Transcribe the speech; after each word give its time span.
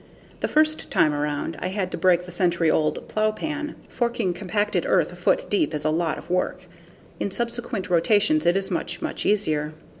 The 0.39 0.47
first 0.47 0.89
time 0.89 1.13
around, 1.13 1.57
I 1.59 1.67
had 1.67 1.91
to 1.91 1.95
break 1.97 2.23
the 2.23 2.31
century 2.31 2.71
old 2.71 3.07
plowpan 3.07 3.75
forking 3.87 4.33
compacted 4.33 4.83
earth 4.87 5.11
a 5.13 5.15
foot 5.15 5.45
deep 5.47 5.75
is 5.75 5.85
a 5.85 5.91
lot 5.91 6.17
of 6.17 6.31
work. 6.31 6.65
In 7.19 7.29
subsequent 7.29 7.87
rotations 7.87 8.47
it 8.47 8.57
is 8.57 8.71
much 8.71 8.99
much 9.03 9.27
easier. 9.27 9.73